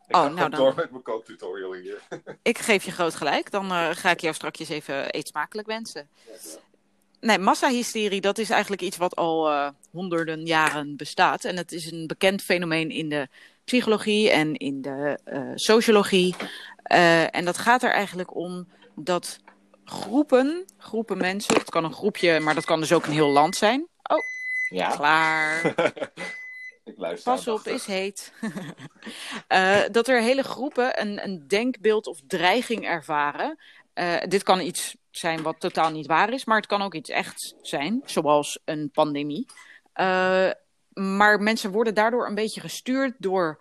Ik 0.07 0.15
oh, 0.15 0.33
nou 0.33 0.49
dan... 0.49 0.51
door 0.51 0.75
met 0.75 0.91
mijn 0.91 1.03
kooktutorial 1.03 1.73
hier. 1.73 2.01
ik 2.41 2.57
geef 2.57 2.83
je 2.83 2.91
groot 2.91 3.15
gelijk. 3.15 3.51
Dan 3.51 3.65
uh, 3.65 3.89
ga 3.91 4.11
ik 4.11 4.19
jou 4.19 4.33
straks 4.33 4.69
even 4.69 5.15
eet 5.15 5.27
smakelijk 5.27 5.67
wensen. 5.67 6.09
Nee, 7.19 7.37
massahysterie, 7.37 8.21
dat 8.21 8.37
is 8.37 8.49
eigenlijk 8.49 8.81
iets 8.81 8.97
wat 8.97 9.15
al 9.15 9.51
uh, 9.51 9.69
honderden 9.91 10.45
jaren 10.45 10.97
bestaat. 10.97 11.43
En 11.43 11.57
het 11.57 11.71
is 11.71 11.91
een 11.91 12.07
bekend 12.07 12.41
fenomeen 12.41 12.89
in 12.89 13.09
de 13.09 13.27
psychologie 13.63 14.29
en 14.29 14.55
in 14.55 14.81
de 14.81 15.19
uh, 15.25 15.51
sociologie. 15.55 16.35
en 17.31 17.45
dat 17.45 17.57
gaat 17.57 17.83
er 17.83 17.91
eigenlijk 17.91 18.35
om 18.35 18.67
dat 18.95 19.39
groepen, 19.85 20.65
groepen 20.77 21.17
mensen. 21.17 21.55
Het 21.55 21.69
kan 21.69 21.83
een 21.83 21.93
groepje, 21.93 22.39
maar 22.39 22.55
dat 22.55 22.65
kan 22.65 22.79
dus 22.79 22.93
ook 22.93 23.05
een 23.05 23.11
heel 23.11 23.29
land 23.29 23.55
zijn. 23.55 23.87
Oh, 24.03 24.17
ja. 24.69 24.89
klaar. 24.89 25.65
Ik 26.83 26.97
luister 26.97 27.33
Pas 27.33 27.47
op, 27.47 27.67
is 27.67 27.85
heet. 27.85 28.33
uh, 29.49 29.81
dat 29.91 30.07
er 30.07 30.21
hele 30.21 30.43
groepen 30.43 31.01
een, 31.01 31.23
een 31.23 31.47
denkbeeld 31.47 32.07
of 32.07 32.19
dreiging 32.27 32.85
ervaren. 32.85 33.59
Uh, 33.93 34.21
dit 34.27 34.43
kan 34.43 34.61
iets 34.61 34.95
zijn 35.11 35.41
wat 35.41 35.59
totaal 35.59 35.91
niet 35.91 36.07
waar 36.07 36.33
is, 36.33 36.45
maar 36.45 36.57
het 36.57 36.65
kan 36.65 36.81
ook 36.81 36.93
iets 36.93 37.09
echt 37.09 37.55
zijn, 37.61 38.01
zoals 38.05 38.59
een 38.65 38.89
pandemie. 38.91 39.45
Uh, 39.95 40.49
maar 40.93 41.39
mensen 41.39 41.71
worden 41.71 41.93
daardoor 41.93 42.27
een 42.27 42.35
beetje 42.35 42.61
gestuurd 42.61 43.15
door 43.17 43.59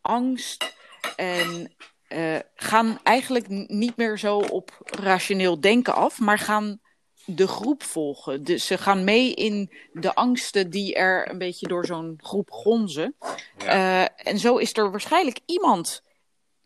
angst 0.00 0.74
en 1.16 1.74
uh, 2.14 2.38
gaan 2.54 2.98
eigenlijk 3.02 3.48
niet 3.68 3.96
meer 3.96 4.18
zo 4.18 4.38
op 4.38 4.70
rationeel 4.84 5.60
denken 5.60 5.94
af, 5.94 6.20
maar 6.20 6.38
gaan 6.38 6.80
de 7.24 7.48
groep 7.48 7.82
volgen. 7.82 8.44
Dus 8.44 8.66
ze 8.66 8.78
gaan 8.78 9.04
mee 9.04 9.34
in 9.34 9.72
de 9.92 10.14
angsten 10.14 10.70
die 10.70 10.94
er 10.94 11.30
een 11.30 11.38
beetje 11.38 11.66
door 11.66 11.86
zo'n 11.86 12.18
groep 12.22 12.50
gonzen. 12.50 13.16
Ja. 13.58 14.02
Uh, 14.02 14.28
en 14.28 14.38
zo 14.38 14.56
is 14.56 14.76
er 14.76 14.90
waarschijnlijk 14.90 15.40
iemand 15.46 16.02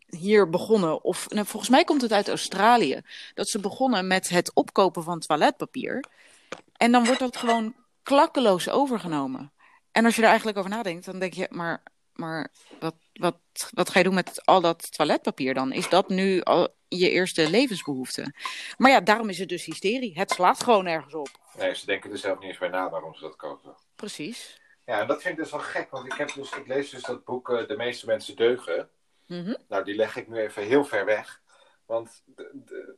hier 0.07 0.49
begonnen, 0.49 1.03
of 1.03 1.29
nou, 1.29 1.45
volgens 1.45 1.71
mij 1.71 1.83
komt 1.83 2.01
het 2.01 2.11
uit 2.11 2.29
Australië, 2.29 3.01
dat 3.33 3.49
ze 3.49 3.59
begonnen 3.59 4.07
met 4.07 4.29
het 4.29 4.53
opkopen 4.53 5.03
van 5.03 5.19
toiletpapier. 5.19 6.03
En 6.73 6.91
dan 6.91 7.05
wordt 7.05 7.19
dat 7.19 7.37
gewoon 7.37 7.75
klakkeloos 8.03 8.69
overgenomen. 8.69 9.51
En 9.91 10.05
als 10.05 10.15
je 10.15 10.21
er 10.21 10.27
eigenlijk 10.27 10.57
over 10.57 10.69
nadenkt, 10.69 11.05
dan 11.05 11.19
denk 11.19 11.33
je, 11.33 11.47
maar 11.49 11.83
maar 12.17 12.51
wat, 12.79 12.95
wat, 13.19 13.37
wat 13.73 13.89
ga 13.89 13.97
je 13.99 14.05
doen 14.05 14.13
met 14.13 14.45
al 14.45 14.61
dat 14.61 14.91
toiletpapier 14.95 15.53
dan? 15.53 15.71
Is 15.71 15.89
dat 15.89 16.09
nu 16.09 16.41
al 16.41 16.75
je 16.87 17.09
eerste 17.09 17.49
levensbehoefte? 17.49 18.33
Maar 18.77 18.91
ja, 18.91 19.01
daarom 19.01 19.29
is 19.29 19.39
het 19.39 19.49
dus 19.49 19.65
hysterie. 19.65 20.17
Het 20.19 20.31
slaat 20.31 20.63
gewoon 20.63 20.85
ergens 20.87 21.13
op. 21.13 21.29
Nee, 21.57 21.75
ze 21.75 21.85
denken 21.85 22.11
er 22.11 22.17
zelf 22.17 22.39
niet 22.39 22.49
eens 22.49 22.57
bij 22.57 22.69
na 22.69 22.89
waarom 22.89 23.13
ze 23.15 23.21
dat 23.21 23.35
kopen. 23.35 23.75
Precies. 23.95 24.61
Ja, 24.85 24.99
en 25.01 25.07
dat 25.07 25.21
vind 25.21 25.37
ik 25.37 25.43
dus 25.43 25.51
wel 25.51 25.59
gek, 25.59 25.89
want 25.89 26.05
ik, 26.05 26.13
heb 26.13 26.33
dus, 26.33 26.51
ik 26.51 26.67
lees 26.67 26.89
dus 26.89 27.01
dat 27.03 27.23
boek 27.25 27.49
uh, 27.49 27.67
De 27.67 27.75
meeste 27.77 28.05
mensen 28.05 28.35
deugen. 28.35 28.89
Mm 29.25 29.43
-hmm. 29.43 29.57
Nou, 29.67 29.83
die 29.83 29.95
leg 29.95 30.15
ik 30.15 30.27
nu 30.27 30.37
even 30.37 30.63
heel 30.63 30.85
ver 30.85 31.05
weg. 31.05 31.41
Want 31.85 32.21
de- 32.25 32.51
de- 32.65 32.95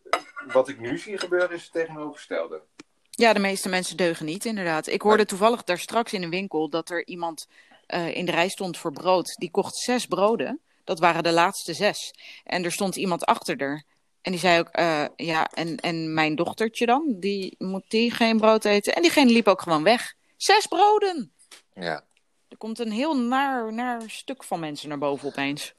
wat 0.47 0.67
ik 0.67 0.79
nu 0.79 0.97
zie 0.97 1.17
gebeuren 1.17 1.51
is 1.51 1.63
het 1.63 1.71
tegenovergestelde. 1.71 2.61
Ja, 3.09 3.33
de 3.33 3.39
meeste 3.39 3.69
mensen 3.69 3.97
deugen 3.97 4.25
niet, 4.25 4.45
inderdaad. 4.45 4.87
Ik 4.87 5.01
hoorde 5.01 5.25
toevallig 5.25 5.63
daar 5.63 5.79
straks 5.79 6.13
in 6.13 6.23
een 6.23 6.29
winkel 6.29 6.69
dat 6.69 6.89
er 6.89 7.07
iemand 7.07 7.47
eh, 7.89 8.15
in 8.15 8.25
de 8.25 8.31
rij 8.31 8.49
stond 8.49 8.77
voor 8.77 8.91
brood. 8.91 9.35
Die 9.35 9.51
kocht 9.51 9.75
zes 9.75 10.05
broden. 10.05 10.59
Dat 10.83 10.99
waren 10.99 11.23
de 11.23 11.31
laatste 11.31 11.73
zes. 11.73 12.13
En 12.43 12.63
er 12.63 12.71
stond 12.71 12.95
iemand 12.95 13.25
achter 13.25 13.61
er. 13.61 13.83
En 14.21 14.31
die 14.31 14.39
zei 14.39 14.59
ook, 14.59 14.67
eh, 14.67 15.05
ja, 15.15 15.47
en, 15.47 15.77
en 15.77 16.13
mijn 16.13 16.35
dochtertje 16.35 16.85
dan? 16.85 17.15
Die 17.19 17.55
moet 17.57 17.83
die 17.87 18.11
geen 18.11 18.37
brood 18.37 18.65
eten? 18.65 18.95
En 18.95 19.01
diegene 19.01 19.31
liep 19.31 19.47
ook 19.47 19.61
gewoon 19.61 19.83
weg. 19.83 20.13
Zes 20.37 20.67
broden! 20.67 21.33
Ja. 21.73 22.03
Er 22.47 22.57
komt 22.57 22.79
een 22.79 22.91
heel 22.91 23.17
naar, 23.17 23.73
naar 23.73 24.01
stuk 24.07 24.43
van 24.43 24.59
mensen 24.59 24.89
naar 24.89 24.97
boven 24.97 25.27
opeens. 25.27 25.73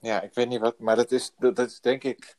Ja, 0.00 0.22
ik 0.22 0.34
weet 0.34 0.48
niet 0.48 0.60
wat, 0.60 0.78
maar 0.78 0.96
dat 0.96 1.12
is, 1.12 1.32
dat, 1.38 1.56
dat 1.56 1.70
is 1.70 1.80
denk 1.80 2.04
ik 2.04 2.36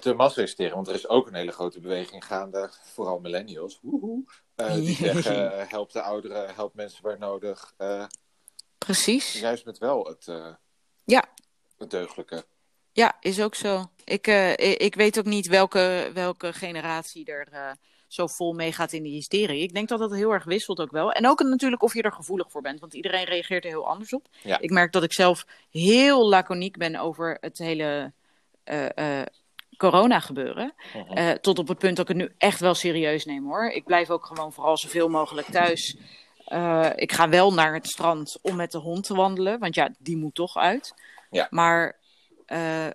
de 0.00 0.14
massa-hysteren. 0.14 0.74
Want 0.74 0.88
er 0.88 0.94
is 0.94 1.08
ook 1.08 1.26
een 1.26 1.34
hele 1.34 1.52
grote 1.52 1.80
beweging 1.80 2.24
gaande, 2.24 2.70
vooral 2.82 3.18
millennials, 3.18 3.78
woehoe, 3.82 4.24
eh, 4.54 4.74
die 4.74 4.94
zeggen, 5.06 5.58
eh, 5.58 5.68
help 5.68 5.92
de 5.92 6.02
ouderen, 6.02 6.54
help 6.54 6.74
mensen 6.74 7.02
waar 7.02 7.18
nodig. 7.18 7.74
eh, 7.76 8.04
Precies. 8.78 9.40
juist 9.40 9.64
met 9.64 9.78
wel 9.78 10.04
het, 10.06 10.24
Ja, 11.04 11.24
het 11.78 11.90
deugdelijke. 11.90 12.44
Ja, 12.92 13.16
is 13.20 13.40
ook 13.40 13.54
zo. 13.54 13.90
Ik, 14.04 14.26
ik, 14.76 14.94
weet 14.94 15.18
ook 15.18 15.24
niet 15.24 15.46
welke, 15.46 16.10
welke 16.14 16.52
generatie 16.52 17.24
er 17.24 17.76
zo 18.06 18.26
vol 18.26 18.52
mee 18.52 18.72
gaat 18.72 18.92
in 18.92 19.02
die 19.02 19.12
hysterie. 19.12 19.62
Ik 19.62 19.74
denk 19.74 19.88
dat 19.88 19.98
dat 19.98 20.12
heel 20.12 20.32
erg 20.32 20.44
wisselt 20.44 20.80
ook 20.80 20.90
wel. 20.90 21.12
En 21.12 21.28
ook 21.28 21.42
natuurlijk 21.42 21.82
of 21.82 21.94
je 21.94 22.02
er 22.02 22.12
gevoelig 22.12 22.50
voor 22.50 22.62
bent, 22.62 22.80
want 22.80 22.94
iedereen 22.94 23.24
reageert 23.24 23.64
er 23.64 23.70
heel 23.70 23.88
anders 23.88 24.12
op. 24.12 24.26
Ja. 24.42 24.58
Ik 24.58 24.70
merk 24.70 24.92
dat 24.92 25.02
ik 25.02 25.12
zelf 25.12 25.46
heel 25.70 26.28
laconiek 26.28 26.76
ben 26.76 26.96
over 26.96 27.36
het 27.40 27.58
hele 27.58 28.12
corona 29.78 30.20
gebeuren. 30.20 30.74
Mhm. 30.94 31.12
Eh, 31.12 31.30
tot 31.30 31.58
op 31.58 31.68
het 31.68 31.78
punt 31.78 31.96
dat 31.96 32.08
ik 32.08 32.16
het 32.16 32.26
nu 32.26 32.34
echt 32.38 32.60
wel 32.60 32.74
serieus 32.74 33.24
neem 33.24 33.44
hoor. 33.44 33.70
Ik 33.70 33.84
blijf 33.84 34.10
ook 34.10 34.26
gewoon 34.26 34.52
vooral 34.52 34.76
zoveel 34.78 35.08
mogelijk 35.08 35.46
thuis. 35.46 35.96
Eh, 36.44 36.90
ik 36.94 37.12
ga 37.12 37.28
wel 37.28 37.52
naar 37.54 37.74
het 37.74 37.88
strand 37.88 38.38
om 38.42 38.56
met 38.56 38.72
de 38.72 38.78
hond 38.78 39.04
te 39.04 39.14
wandelen, 39.14 39.58
want 39.58 39.74
ja, 39.74 39.94
die 39.98 40.16
moet 40.16 40.34
toch 40.34 40.56
uit. 40.56 40.94
Ja. 41.30 41.46
Maar 41.50 41.96
eh, 42.46 42.86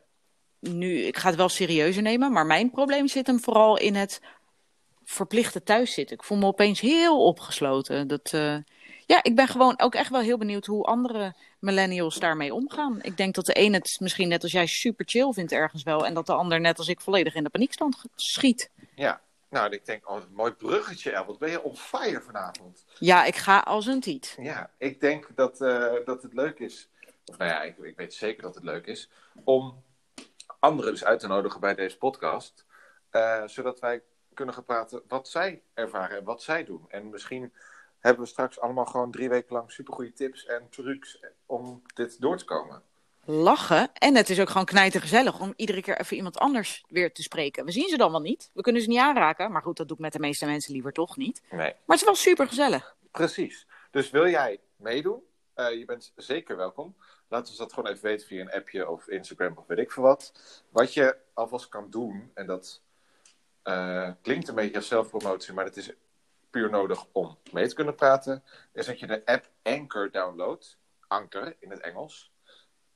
nu, 0.60 0.98
ik 0.98 1.18
ga 1.18 1.28
het 1.28 1.38
wel 1.38 1.50
serieuzer 1.50 2.02
nemen, 2.02 2.32
maar 2.32 2.46
mijn 2.46 2.72
probleem 2.72 3.08
zit 3.08 3.28
hem 3.28 3.40
vooral 3.40 3.78
in 3.78 3.96
het 3.96 4.22
verplichte 5.04 5.64
thuiszitten. 5.64 6.16
Ik 6.16 6.24
voel 6.24 6.38
me 6.38 6.46
opeens 6.46 6.80
heel 6.80 7.26
opgesloten. 7.26 8.08
Dat, 8.08 8.34
ja, 9.06 9.24
ik 9.24 9.36
ben 9.36 9.48
gewoon 9.48 9.80
ook 9.80 9.96
echt 9.96 10.10
wel 10.10 10.22
heel 10.22 10.38
benieuwd 10.38 10.66
hoe 10.66 10.84
andere 10.86 11.34
millennials 11.60 12.20
daarmee 12.20 12.54
omgaan. 12.54 13.02
Ik 13.02 13.18
denk 13.18 13.36
dat 13.36 13.46
de 13.46 13.60
een 13.60 13.74
het 13.74 13.98
misschien 14.00 14.28
net 14.28 14.44
als 14.44 14.52
jij 14.52 14.66
super 14.66 15.06
chill 15.08 15.32
vindt 15.32 15.52
ergens 15.52 15.84
wel, 15.84 16.06
en 16.06 16.14
dat 16.14 16.26
de 16.26 16.34
ander 16.34 16.60
net 16.60 16.78
als 16.78 16.88
ik 16.88 17.02
volledig 17.02 17.36
in 17.36 17.44
de 17.44 17.50
paniekstand 17.50 18.04
schiet. 18.16 18.70
Ja, 18.96 19.22
nou, 19.50 19.72
ik 19.72 19.86
denk, 19.86 20.10
oh, 20.10 20.16
een 20.16 20.34
mooi 20.34 20.52
bruggetje, 20.52 21.12
El. 21.12 21.26
Wat 21.26 21.40
ben 21.40 21.50
je 21.50 21.64
on 21.64 21.78
fire 21.78 22.22
vanavond? 22.22 22.86
Ja, 23.00 23.24
ik 23.26 23.36
ga 23.36 23.60
als 23.60 23.86
een 23.86 24.00
tiet. 24.00 24.38
Ja, 24.40 24.70
ik 24.78 25.00
denk 25.00 25.28
dat, 25.36 25.62
eh, 25.62 25.94
dat 26.06 26.24
het 26.24 26.34
leuk 26.34 26.60
is, 26.60 26.90
of 27.26 27.38
nou 27.38 27.52
ja, 27.52 27.62
ik, 27.62 27.78
ik 27.78 27.98
weet 27.98 28.14
zeker 28.14 28.42
dat 28.44 28.56
het 28.56 28.64
leuk 28.64 28.86
is, 28.86 29.10
om 29.44 29.84
anderen 30.60 30.92
dus 30.92 31.04
uit 31.06 31.20
te 31.20 31.28
nodigen 31.28 31.60
bij 31.60 31.76
deze 31.76 31.98
podcast. 31.98 32.66
eh, 33.10 33.44
zodat 33.46 33.80
wij 33.80 34.02
kunnen 34.34 34.54
gaan 34.54 34.66
praten 34.66 35.02
wat 35.08 35.30
zij 35.30 35.62
ervaren 35.74 36.18
en 36.18 36.24
wat 36.24 36.44
zij 36.44 36.64
doen. 36.64 36.86
En 36.88 37.10
misschien 37.10 37.54
hebben 38.04 38.24
we 38.24 38.30
straks 38.30 38.60
allemaal 38.60 38.86
gewoon 38.86 39.12
drie 39.12 39.30
weken 39.30 39.56
lang 39.56 39.72
supergoeie 39.72 40.14
tips 40.14 40.46
en 40.46 40.70
trucs 40.70 41.20
om 41.46 41.82
dit 41.94 42.22
door 42.22 42.38
te 42.38 42.46
komen. 42.46 42.82
Lachen. 43.26 43.90
En 43.94 44.16
het 44.16 44.30
is 44.30 44.40
ook 44.40 44.50
gewoon 44.50 44.66
knijtergezellig 44.66 45.40
om 45.40 45.54
iedere 45.56 45.82
keer 45.82 46.00
even 46.00 46.16
iemand 46.16 46.38
anders 46.38 46.84
weer 46.88 47.14
te 47.14 47.22
spreken. 47.22 47.66
We 47.66 47.72
zien 47.72 47.90
ze 47.90 47.98
dan 47.98 48.12
wel 48.12 48.22
niet. 48.22 48.50
We 48.54 48.62
kunnen 48.62 48.82
ze 48.82 48.88
niet 48.88 49.00
aanraken. 49.00 49.52
Maar 49.52 49.62
goed, 49.62 49.78
dat 49.78 49.88
doe 49.88 49.98
ik 49.98 50.04
met 50.04 50.14
de 50.14 50.20
meeste 50.20 50.46
mensen 50.46 50.74
liever 50.74 50.94
toch 50.94 51.18
niet. 51.18 51.42
Nee. 51.50 51.60
Maar 51.60 51.76
het 51.86 52.00
is 52.00 52.04
wel 52.04 52.16
super 52.16 52.48
gezellig. 52.48 52.96
Precies. 53.12 53.68
Dus 53.92 54.10
wil 54.10 54.28
jij 54.28 54.60
meedoen? 54.76 55.22
Eh, 55.54 55.78
je 55.78 55.86
bent 55.86 56.14
zeker 56.16 56.58
welkom. 56.58 56.96
Laat 57.28 57.48
ons 57.48 57.58
dat 57.58 57.74
gewoon 57.74 57.92
even 57.92 58.04
weten 58.04 58.28
via 58.28 58.42
een 58.42 58.52
appje 58.52 58.90
of 58.90 59.08
Instagram 59.08 59.54
of 59.58 59.68
weet 59.68 59.78
ik 59.78 59.92
veel 59.92 60.04
wat. 60.04 60.34
Wat 60.70 60.94
je 60.94 61.18
alvast 61.34 61.70
kan 61.70 61.90
doen, 61.90 62.32
en 62.34 62.46
dat 62.46 62.82
eh, 63.64 64.10
klinkt 64.22 64.48
een 64.48 64.56
beetje 64.56 64.76
als 64.76 64.88
zelfpromotie, 64.88 65.54
maar 65.54 65.66
het 65.66 65.78
is 65.78 65.92
puur 66.54 66.70
nodig 66.70 67.06
om 67.12 67.38
mee 67.52 67.68
te 67.68 67.76
kunnen 67.76 67.96
praten, 67.96 68.44
is 68.74 68.86
dat 68.86 69.00
je 69.00 69.08
de 69.08 69.26
app 69.26 69.50
Anchor 69.64 70.12
downloadt. 70.12 70.78
Anker 71.08 71.56
in 71.60 71.70
het 71.70 71.80
Engels. 71.80 72.32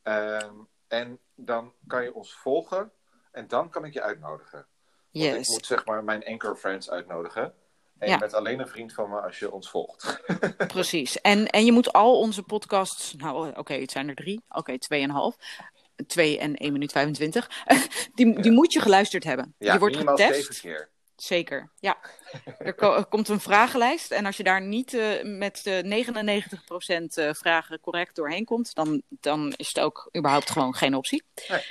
Ehm, 0.04 0.54
en 0.88 1.20
dan 1.36 1.74
kan 1.88 2.04
je 2.04 2.14
ons 2.14 2.34
volgen 2.34 2.92
en 3.32 3.48
dan 3.48 3.70
kan 3.70 3.86
ik 3.86 3.94
je 3.94 4.02
uitnodigen. 4.02 4.66
Want 5.12 5.26
ik 5.26 5.36
Yes. 5.38 5.48
moet 5.50 5.66
zeg 5.66 5.86
maar 5.86 6.04
mijn 6.04 6.26
Anchor 6.26 6.56
friends 6.56 6.90
uitnodigen. 6.90 7.54
En 7.98 8.08
Ja. 8.08 8.14
je 8.14 8.20
bent 8.20 8.34
alleen 8.34 8.60
een 8.60 8.68
vriend 8.68 8.94
van 8.94 9.10
me 9.10 9.22
als 9.22 9.40
je 9.40 9.52
ons 9.52 9.70
volgt. 9.70 10.22
Precies. 10.68 11.22
En, 11.22 11.48
en 11.48 11.66
je 11.66 11.72
moet 11.72 11.94
al 11.94 12.20
onze 12.20 12.44
podcasts. 12.44 13.14
Nou, 13.14 13.56
oké, 13.56 13.74
het 13.74 13.92
zijn 13.92 14.10
er 14.10 14.16
drie. 14.16 14.44
Oké, 14.50 14.80
tweeënhalf. 14.80 15.36
Twee 16.08 16.40
en 16.40 16.56
1 16.56 16.72
minuut 16.72 16.92
25. 16.92 17.50
die, 18.16 18.42
die 18.42 18.52
moet 18.52 18.74
je 18.74 18.82
geluisterd 18.82 19.24
hebben. 19.24 19.56
Ja, 19.58 19.74
je 19.74 19.80
wordt 19.80 19.96
getest. 19.98 20.34
zeven 20.34 20.56
keer. 20.56 20.90
Zeker, 21.18 21.72
ja. 21.80 21.98
Er, 22.58 22.74
ko- 22.74 22.96
er 22.96 23.06
komt 23.06 23.28
een 23.28 23.40
vragenlijst 23.40 24.12
en 24.12 24.26
als 24.26 24.38
je 24.38 24.44
daar 24.44 24.62
niet 24.62 24.94
eh, 24.94 25.24
met 25.24 25.66
eh 25.66 25.84
99% 25.84 27.04
eh, 27.14 27.34
vragen 27.34 27.80
correct 27.80 28.16
doorheen 28.16 28.46
komt, 28.46 28.76
dan, 28.76 29.02
dan 29.10 29.54
is 29.56 29.68
het 29.68 29.80
ook 29.80 30.10
überhaupt 30.18 30.50
gewoon 30.50 30.74
geen 30.76 30.96
optie. 30.96 31.24
Nee. 31.48 31.66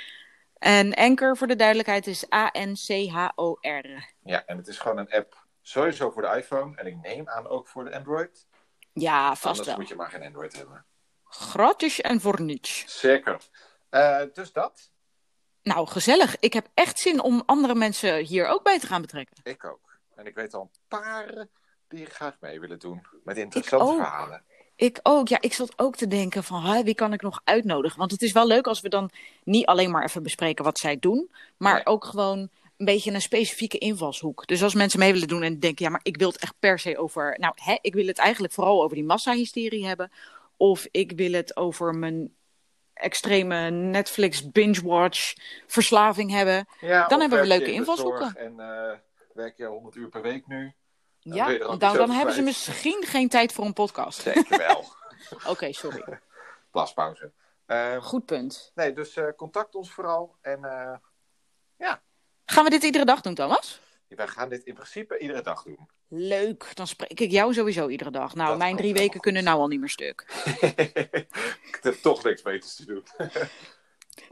En 0.57 0.93
Anchor, 0.93 1.37
voor 1.37 1.47
de 1.47 1.55
duidelijkheid, 1.55 2.07
is 2.07 2.31
A-N-C-H-O-R. 2.33 4.13
Ja, 4.23 4.45
en 4.45 4.57
het 4.57 4.67
is 4.67 4.77
gewoon 4.77 4.97
een 4.97 5.11
app 5.11 5.45
sowieso 5.61 6.11
voor 6.11 6.21
de 6.21 6.35
iPhone. 6.37 6.75
En 6.77 6.85
ik 6.85 6.95
neem 7.01 7.29
aan 7.29 7.47
ook 7.47 7.67
voor 7.67 7.83
de 7.85 7.95
Android. 7.95 8.47
Ja, 8.93 9.27
vast 9.29 9.45
Anders 9.45 9.67
wel. 9.67 9.77
moet 9.77 9.87
je 9.87 9.95
maar 9.95 10.09
geen 10.09 10.23
Android 10.23 10.55
hebben. 10.55 10.85
Gratis 11.23 12.01
en 12.01 12.21
voor 12.21 12.41
niets. 12.41 12.99
Zeker. 12.99 13.37
Eh, 13.89 14.21
dus 14.33 14.51
dat. 14.51 14.91
Nou, 15.67 15.87
gezellig. 15.87 16.35
Ik 16.39 16.53
heb 16.53 16.67
echt 16.73 16.99
zin 16.99 17.21
om 17.21 17.43
andere 17.45 17.75
mensen 17.75 18.17
hier 18.25 18.47
ook 18.47 18.63
bij 18.63 18.79
te 18.79 18.87
gaan 18.87 19.01
betrekken. 19.01 19.35
Ik 19.43 19.65
ook. 19.65 19.99
En 20.15 20.25
ik 20.25 20.35
weet 20.35 20.53
al 20.53 20.61
een 20.61 20.79
paar 20.87 21.47
die 21.87 22.05
graag 22.05 22.37
mee 22.39 22.59
willen 22.59 22.79
doen. 22.79 23.01
Met 23.23 23.37
interessante 23.37 23.93
verhalen. 23.95 24.43
Ik 24.75 24.99
ook. 25.03 25.27
Ja, 25.27 25.37
ik 25.41 25.53
zat 25.53 25.73
ook 25.75 25.95
te 25.95 26.07
denken 26.07 26.43
van 26.43 26.61
hè, 26.63 26.83
wie 26.83 26.95
kan 26.95 27.13
ik 27.13 27.21
nog 27.21 27.41
uitnodigen? 27.43 27.99
Want 27.99 28.11
het 28.11 28.21
is 28.21 28.31
wel 28.31 28.47
leuk 28.47 28.67
als 28.67 28.81
we 28.81 28.89
dan 28.89 29.09
niet 29.43 29.65
alleen 29.65 29.91
maar 29.91 30.03
even 30.03 30.23
bespreken 30.23 30.63
wat 30.63 30.79
zij 30.79 30.97
doen, 30.99 31.31
maar 31.57 31.73
Nee. 31.73 31.85
ook 31.85 32.05
gewoon 32.05 32.37
een 32.77 32.85
beetje 32.85 33.11
een 33.11 33.21
specifieke 33.21 33.77
invalshoek. 33.77 34.47
Dus 34.47 34.63
als 34.63 34.73
mensen 34.73 34.99
mee 34.99 35.13
willen 35.13 35.27
doen 35.27 35.43
en 35.43 35.59
denken, 35.59 35.85
ja, 35.85 35.91
maar 35.91 35.99
ik 36.03 36.17
wil 36.17 36.27
het 36.31 36.41
echt 36.41 36.53
per 36.59 36.79
se 36.79 36.97
over, 36.97 37.35
nou, 37.39 37.53
hè, 37.55 37.77
ik 37.81 37.93
wil 37.93 38.07
het 38.07 38.17
eigenlijk 38.17 38.53
vooral 38.53 38.83
over 38.83 38.95
die 38.95 39.05
massahysterie 39.05 39.85
hebben, 39.87 40.11
of 40.57 40.87
ik 40.91 41.11
wil 41.11 41.31
het 41.31 41.57
over 41.57 41.95
mijn 41.95 42.33
extreme 42.99 43.69
Netflix 43.69 44.51
binge-watch 44.51 45.33
verslaving 45.67 46.31
hebben. 46.31 46.67
Ja, 46.79 47.07
Dan 47.07 47.19
hebben 47.19 47.39
we 47.39 47.45
leuke 47.47 47.71
invalshoeken. 47.71 48.35
En 48.35 48.59
eh, 48.59 48.97
werk 49.33 49.57
je 49.57 49.65
100 49.65 49.95
uur 49.95 50.09
per 50.09 50.21
week 50.21 50.47
nu? 50.47 50.73
Dan 51.19 51.35
Ja, 51.35 51.57
dan, 51.57 51.77
dan 51.79 52.09
hebben 52.11 52.33
ze 52.35 52.41
misschien 52.41 53.03
geen 53.05 53.29
tijd 53.29 53.53
voor 53.53 53.65
een 53.65 53.73
podcast. 53.73 54.21
Zeker 54.21 54.57
wel. 54.67 54.85
Oké, 55.47 55.73
sorry. 55.73 56.03
Plaspauze. 56.71 57.31
Eh, 57.65 57.95
Goed 58.03 58.25
punt. 58.25 58.71
nee, 58.75 58.93
dus 58.93 59.15
eh, 59.15 59.25
contact 59.35 59.75
ons 59.75 59.91
vooral. 59.91 60.35
En 60.41 60.63
eh, 60.65 60.93
Gaan 62.49 62.63
we 62.63 62.69
dit 62.69 62.83
iedere 62.83 63.05
dag 63.05 63.21
doen, 63.21 63.35
Thomas? 63.35 63.81
wij 64.07 64.27
gaan 64.27 64.49
dit 64.49 64.63
in 64.63 64.73
principe 64.73 65.17
iedere 65.17 65.41
dag 65.41 65.63
doen. 65.63 65.89
Leuk, 66.07 66.71
dan 66.75 66.87
spreek 66.87 67.19
ik 67.19 67.31
jou 67.31 67.53
sowieso 67.53 67.87
iedere 67.87 68.11
dag. 68.11 68.35
Nou, 68.35 68.49
Dat 68.49 68.57
mijn 68.57 68.75
drie 68.75 68.93
weken 68.93 69.11
goed. 69.11 69.21
kunnen 69.21 69.43
nou 69.43 69.59
al 69.59 69.67
niet 69.67 69.79
meer 69.79 69.89
stuk. 69.89 70.25
ik 71.87 71.93
heb 71.93 72.01
toch 72.01 72.23
niks 72.23 72.41
beters 72.41 72.75
te 72.75 72.85
doen. 72.85 73.03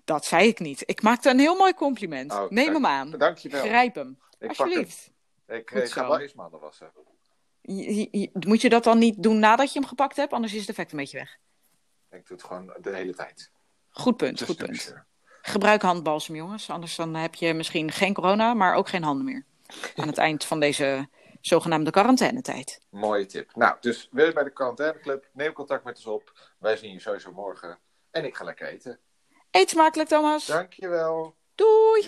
Dat 0.05 0.25
zei 0.25 0.47
ik 0.47 0.59
niet. 0.59 0.83
Ik 0.85 1.01
maakte 1.01 1.29
een 1.29 1.39
heel 1.39 1.55
mooi 1.55 1.74
compliment. 1.74 2.31
Oh, 2.31 2.50
Neem 2.50 2.65
dank- 2.65 2.75
hem 2.77 2.85
aan. 2.85 3.12
Dankjewel. 3.12 3.62
Grijp 3.63 3.95
hem. 3.95 4.19
Ik 4.39 4.47
pak 4.47 4.57
hem. 4.57 4.65
Alsjeblieft. 4.67 5.12
Ik 5.47 5.71
eh, 5.71 5.81
ga 5.81 5.85
zo. 5.88 6.07
wel 6.35 6.59
wassen. 6.59 6.91
Je- 7.62 7.95
je- 7.95 8.07
je- 8.12 8.29
moet 8.33 8.62
je 8.62 8.69
dat 8.69 8.83
dan 8.83 8.97
niet 8.97 9.24
doen 9.24 9.39
nadat 9.39 9.74
je 9.74 9.79
hem 9.79 9.88
gepakt 9.88 10.15
hebt? 10.15 10.33
Anders 10.33 10.53
is 10.53 10.59
het 10.59 10.69
effect 10.69 10.91
een 10.91 10.97
beetje 10.97 11.17
weg. 11.17 11.38
Ik 12.12 12.27
doe 12.27 12.38
het 12.38 12.45
gewoon 12.45 12.74
de 12.81 12.95
hele 12.95 13.15
tijd. 13.15 13.51
Goed 13.89 14.17
punt, 14.17 14.43
goed 14.43 14.57
punt. 14.57 14.93
Gebruik 15.41 15.81
handbalsem, 15.81 16.35
jongens. 16.35 16.69
Anders 16.69 16.95
dan 16.95 17.15
heb 17.15 17.35
je 17.35 17.53
misschien 17.53 17.91
geen 17.91 18.13
corona, 18.13 18.53
maar 18.53 18.75
ook 18.75 18.89
geen 18.89 19.03
handen 19.03 19.25
meer. 19.25 19.45
Aan 19.95 20.07
het 20.07 20.17
eind 20.17 20.45
van 20.45 20.59
deze 20.59 21.07
zogenaamde 21.47 21.91
quarantainetijd. 21.91 22.79
Mooie 22.89 23.25
tip. 23.25 23.55
Nou, 23.55 23.75
dus 23.79 24.09
wil 24.11 24.25
je 24.25 24.33
bij 24.33 24.43
de 24.43 24.53
quarantaineclub, 24.53 25.29
neem 25.33 25.53
contact 25.53 25.83
met 25.83 25.95
ons 25.95 26.05
op. 26.05 26.53
Wij 26.59 26.77
zien 26.77 26.91
je 26.91 26.99
sowieso 26.99 27.31
morgen. 27.31 27.79
En 28.11 28.25
ik 28.25 28.35
ga 28.35 28.43
lekker 28.43 28.67
eten. 28.67 28.99
Eet 29.51 29.69
smakelijk, 29.69 30.09
Thomas. 30.09 30.45
Dankjewel. 30.45 31.35
Doei! 31.55 32.05